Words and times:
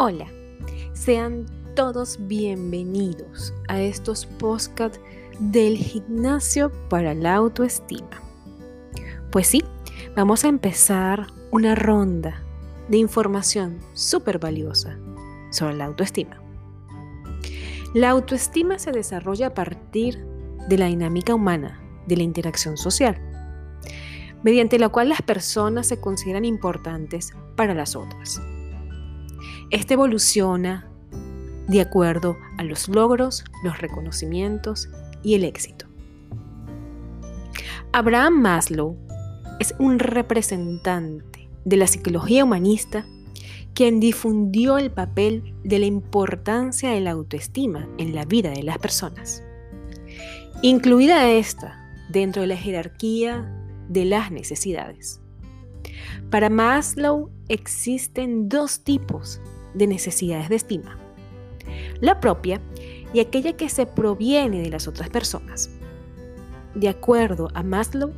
Hola, 0.00 0.28
sean 0.92 1.46
todos 1.74 2.18
bienvenidos 2.28 3.52
a 3.66 3.80
estos 3.80 4.26
podcasts 4.26 5.00
del 5.40 5.76
gimnasio 5.76 6.70
para 6.88 7.14
la 7.14 7.34
autoestima. 7.34 8.22
Pues 9.32 9.48
sí, 9.48 9.64
vamos 10.14 10.44
a 10.44 10.48
empezar 10.50 11.26
una 11.50 11.74
ronda 11.74 12.44
de 12.88 12.98
información 12.98 13.80
súper 13.92 14.38
valiosa 14.38 14.96
sobre 15.50 15.74
la 15.74 15.86
autoestima. 15.86 16.40
La 17.92 18.10
autoestima 18.10 18.78
se 18.78 18.92
desarrolla 18.92 19.48
a 19.48 19.54
partir 19.54 20.24
de 20.68 20.78
la 20.78 20.86
dinámica 20.86 21.34
humana, 21.34 21.82
de 22.06 22.18
la 22.18 22.22
interacción 22.22 22.76
social, 22.76 23.20
mediante 24.44 24.78
la 24.78 24.90
cual 24.90 25.08
las 25.08 25.22
personas 25.22 25.88
se 25.88 26.00
consideran 26.00 26.44
importantes 26.44 27.32
para 27.56 27.74
las 27.74 27.96
otras. 27.96 28.40
Esta 29.70 29.94
evoluciona 29.94 30.88
de 31.66 31.82
acuerdo 31.82 32.38
a 32.56 32.64
los 32.64 32.88
logros, 32.88 33.44
los 33.62 33.78
reconocimientos 33.78 34.88
y 35.22 35.34
el 35.34 35.44
éxito. 35.44 35.86
Abraham 37.92 38.40
Maslow 38.40 38.96
es 39.60 39.74
un 39.78 39.98
representante 39.98 41.50
de 41.66 41.76
la 41.76 41.86
psicología 41.86 42.44
humanista 42.44 43.04
quien 43.74 44.00
difundió 44.00 44.78
el 44.78 44.90
papel 44.90 45.54
de 45.64 45.78
la 45.78 45.86
importancia 45.86 46.90
de 46.90 47.00
la 47.02 47.10
autoestima 47.10 47.86
en 47.98 48.14
la 48.14 48.24
vida 48.24 48.50
de 48.50 48.62
las 48.62 48.78
personas, 48.78 49.42
incluida 50.62 51.30
esta 51.30 51.78
dentro 52.08 52.40
de 52.40 52.48
la 52.48 52.56
jerarquía 52.56 53.54
de 53.88 54.06
las 54.06 54.32
necesidades. 54.32 55.20
Para 56.30 56.48
Maslow 56.48 57.30
existen 57.48 58.48
dos 58.48 58.82
tipos 58.82 59.40
de 59.78 59.86
necesidades 59.86 60.48
de 60.48 60.56
estima. 60.56 60.98
La 62.00 62.20
propia 62.20 62.60
y 63.12 63.20
aquella 63.20 63.56
que 63.56 63.68
se 63.68 63.86
proviene 63.86 64.60
de 64.62 64.70
las 64.70 64.86
otras 64.86 65.08
personas. 65.08 65.70
De 66.74 66.88
acuerdo 66.88 67.48
a 67.54 67.62
Maslow, 67.62 68.12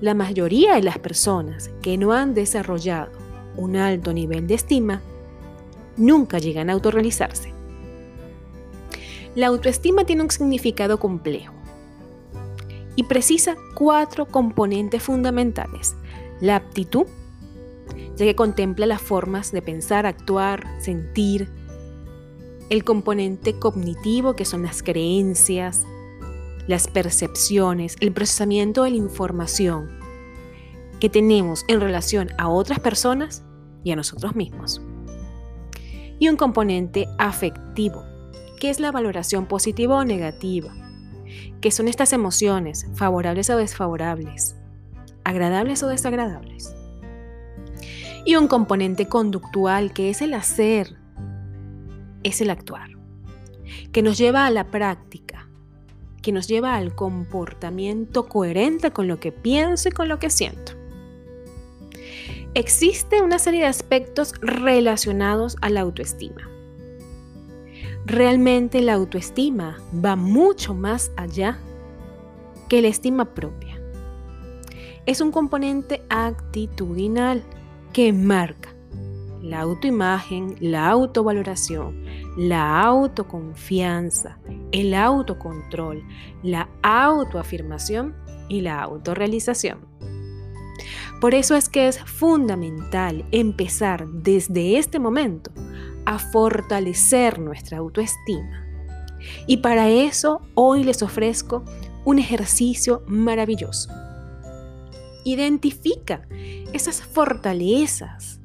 la 0.00 0.14
mayoría 0.14 0.74
de 0.74 0.82
las 0.82 0.98
personas 0.98 1.70
que 1.80 1.96
no 1.96 2.12
han 2.12 2.34
desarrollado 2.34 3.12
un 3.56 3.76
alto 3.76 4.12
nivel 4.12 4.46
de 4.46 4.54
estima 4.54 5.00
nunca 5.96 6.38
llegan 6.38 6.68
a 6.68 6.72
autorrealizarse. 6.72 7.52
La 9.34 9.46
autoestima 9.48 10.04
tiene 10.04 10.22
un 10.22 10.30
significado 10.30 10.98
complejo 10.98 11.54
y 12.96 13.04
precisa 13.04 13.56
cuatro 13.74 14.26
componentes 14.26 15.02
fundamentales. 15.02 15.96
La 16.40 16.56
aptitud, 16.56 17.06
ya 18.16 18.24
que 18.24 18.36
contempla 18.36 18.86
las 18.86 19.02
formas 19.02 19.52
de 19.52 19.62
pensar, 19.62 20.06
actuar, 20.06 20.64
sentir, 20.80 21.48
el 22.70 22.84
componente 22.84 23.58
cognitivo, 23.58 24.34
que 24.34 24.44
son 24.44 24.62
las 24.62 24.82
creencias, 24.82 25.84
las 26.66 26.88
percepciones, 26.88 27.96
el 28.00 28.12
procesamiento 28.12 28.84
de 28.84 28.90
la 28.90 28.96
información 28.96 29.98
que 31.00 31.10
tenemos 31.10 31.64
en 31.68 31.80
relación 31.80 32.30
a 32.38 32.48
otras 32.48 32.80
personas 32.80 33.44
y 33.82 33.90
a 33.90 33.96
nosotros 33.96 34.34
mismos. 34.34 34.80
Y 36.18 36.28
un 36.28 36.36
componente 36.36 37.06
afectivo, 37.18 38.04
que 38.60 38.70
es 38.70 38.80
la 38.80 38.92
valoración 38.92 39.46
positiva 39.46 39.96
o 39.96 40.04
negativa, 40.04 40.72
que 41.60 41.70
son 41.70 41.88
estas 41.88 42.12
emociones, 42.12 42.86
favorables 42.94 43.50
o 43.50 43.56
desfavorables, 43.56 44.56
agradables 45.24 45.82
o 45.82 45.88
desagradables 45.88 46.74
y 48.24 48.36
un 48.36 48.48
componente 48.48 49.06
conductual 49.08 49.92
que 49.92 50.10
es 50.10 50.22
el 50.22 50.34
hacer, 50.34 50.96
es 52.22 52.40
el 52.40 52.50
actuar, 52.50 52.90
que 53.92 54.02
nos 54.02 54.16
lleva 54.18 54.46
a 54.46 54.50
la 54.50 54.70
práctica, 54.70 55.48
que 56.22 56.32
nos 56.32 56.48
lleva 56.48 56.74
al 56.74 56.94
comportamiento 56.94 58.26
coherente 58.28 58.92
con 58.92 59.08
lo 59.08 59.20
que 59.20 59.30
pienso 59.30 59.90
y 59.90 59.92
con 59.92 60.08
lo 60.08 60.18
que 60.18 60.30
siento. 60.30 60.72
Existe 62.54 63.20
una 63.20 63.38
serie 63.38 63.60
de 63.60 63.66
aspectos 63.66 64.32
relacionados 64.40 65.56
a 65.60 65.70
la 65.70 65.80
autoestima. 65.80 66.48
Realmente 68.06 68.80
la 68.80 68.94
autoestima 68.94 69.78
va 70.04 70.14
mucho 70.14 70.72
más 70.72 71.10
allá 71.16 71.58
que 72.68 72.80
la 72.80 72.88
estima 72.88 73.34
propia. 73.34 73.80
Es 75.04 75.20
un 75.20 75.32
componente 75.32 76.02
actitudinal 76.08 77.42
que 77.94 78.12
marca 78.12 78.74
la 79.40 79.60
autoimagen, 79.60 80.56
la 80.58 80.88
autovaloración, 80.88 82.04
la 82.36 82.82
autoconfianza, 82.82 84.38
el 84.72 84.94
autocontrol, 84.94 86.02
la 86.42 86.68
autoafirmación 86.82 88.16
y 88.48 88.62
la 88.62 88.82
autorrealización. 88.82 89.86
Por 91.20 91.34
eso 91.34 91.54
es 91.54 91.68
que 91.68 91.86
es 91.86 92.00
fundamental 92.00 93.24
empezar 93.30 94.08
desde 94.08 94.76
este 94.76 94.98
momento 94.98 95.52
a 96.04 96.18
fortalecer 96.18 97.38
nuestra 97.38 97.78
autoestima. 97.78 98.66
Y 99.46 99.58
para 99.58 99.88
eso 99.88 100.42
hoy 100.54 100.82
les 100.82 101.00
ofrezco 101.00 101.64
un 102.04 102.18
ejercicio 102.18 103.04
maravilloso. 103.06 103.88
Identifica 105.24 106.26
esas 106.72 107.02
fortalezas, 107.02 108.40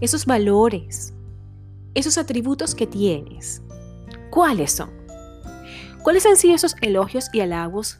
esos 0.00 0.26
valores, 0.26 1.14
esos 1.94 2.18
atributos 2.18 2.74
que 2.74 2.86
tienes. 2.86 3.62
¿Cuáles 4.30 4.72
son? 4.72 4.90
¿Cuáles 6.02 6.24
han 6.26 6.36
sido 6.36 6.54
esos 6.54 6.76
elogios 6.80 7.28
y 7.32 7.40
halagos 7.40 7.98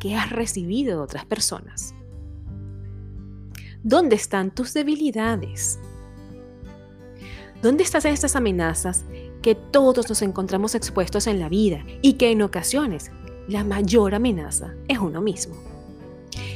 que 0.00 0.14
has 0.14 0.30
recibido 0.30 0.98
de 0.98 1.02
otras 1.02 1.24
personas? 1.24 1.94
¿Dónde 3.82 4.16
están 4.16 4.54
tus 4.54 4.74
debilidades? 4.74 5.78
¿Dónde 7.62 7.84
están 7.84 8.06
estas 8.06 8.36
amenazas 8.36 9.04
que 9.42 9.54
todos 9.54 10.08
nos 10.08 10.22
encontramos 10.22 10.74
expuestos 10.74 11.26
en 11.26 11.40
la 11.40 11.48
vida 11.48 11.84
y 12.02 12.14
que 12.14 12.30
en 12.30 12.42
ocasiones 12.42 13.10
la 13.48 13.64
mayor 13.64 14.14
amenaza 14.14 14.74
es 14.86 14.98
uno 14.98 15.20
mismo? 15.20 15.77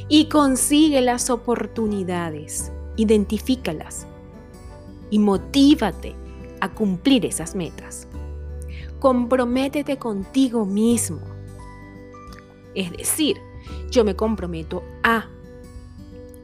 Y 0.09 0.29
consigue 0.29 1.01
las 1.01 1.29
oportunidades, 1.29 2.71
identifícalas 2.97 4.07
y 5.09 5.19
motívate 5.19 6.15
a 6.59 6.73
cumplir 6.73 7.25
esas 7.25 7.55
metas. 7.55 8.07
Comprométete 8.99 9.97
contigo 9.97 10.65
mismo. 10.65 11.21
Es 12.75 12.91
decir, 12.91 13.37
yo 13.91 14.03
me 14.03 14.15
comprometo 14.15 14.83
a 15.03 15.27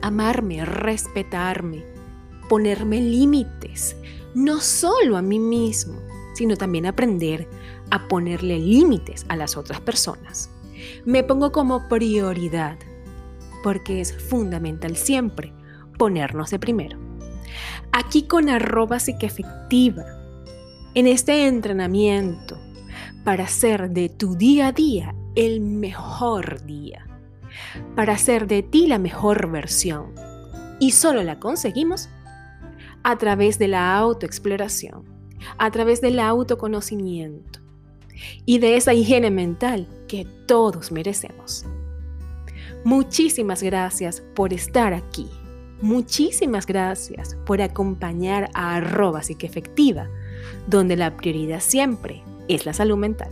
amarme, 0.02 0.64
respetarme, 0.66 1.84
ponerme 2.48 3.02
límites, 3.02 3.96
no 4.36 4.60
solo 4.60 5.18
a 5.18 5.22
mí 5.22 5.40
mismo, 5.40 6.00
sino 6.34 6.56
también 6.56 6.86
aprender 6.86 7.48
a 7.92 8.08
ponerle 8.08 8.60
límites 8.60 9.26
a 9.30 9.36
las 9.36 9.58
otras 9.58 9.82
personas. 9.82 10.50
Me 11.06 11.24
pongo 11.24 11.52
como 11.52 11.88
prioridad 11.90 12.78
porque 13.64 14.02
es 14.02 14.14
fundamental 14.14 14.96
siempre 14.96 15.54
ponernos 15.98 16.50
de 16.50 16.60
primero. 16.60 16.98
Aquí 17.92 18.24
con 18.24 18.50
arroba 18.50 18.98
que 19.20 19.26
efectiva, 19.26 20.06
en 20.94 21.08
este 21.08 21.48
entrenamiento 21.48 22.58
para 23.24 23.44
hacer 23.44 23.92
de 23.92 24.10
tu 24.10 24.36
día 24.36 24.68
a 24.68 24.72
día 24.72 25.16
el 25.36 25.62
mejor 25.62 26.66
día, 26.66 27.06
para 27.96 28.14
hacer 28.14 28.48
de 28.48 28.64
ti 28.64 28.88
la 28.88 29.00
mejor 29.00 29.52
versión. 29.52 30.14
Y 30.80 30.92
solo 30.92 31.24
la 31.24 31.40
conseguimos 31.40 32.10
a 33.04 33.18
través 33.18 33.60
de 33.60 33.68
la 33.68 33.98
autoexploración, 33.98 35.04
a 35.58 35.72
través 35.72 36.02
del 36.02 36.20
autoconocimiento 36.20 37.60
y 38.46 38.60
de 38.60 38.76
esa 38.76 38.94
higiene 38.94 39.32
mental 39.32 39.88
que 40.08 40.26
todos 40.46 40.92
merecemos. 40.92 41.66
Muchísimas 42.84 43.62
gracias 43.62 44.22
por 44.36 44.54
estar 44.54 44.94
aquí. 44.94 45.30
Muchísimas 45.82 46.66
gracias 46.66 47.38
por 47.46 47.62
acompañar 47.62 48.50
a 48.54 48.76
arroba 48.76 49.22
efectiva, 49.22 50.10
donde 50.68 50.96
la 50.98 51.16
prioridad 51.16 51.62
siempre 51.62 52.24
es 52.48 52.66
la 52.66 52.74
salud 52.74 52.98
mental. 52.98 53.30